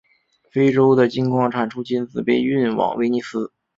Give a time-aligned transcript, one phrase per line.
[0.49, 3.53] 非洲的金矿产出金子被运往威尼斯。